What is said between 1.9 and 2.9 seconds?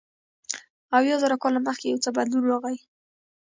څه بدلون راغی.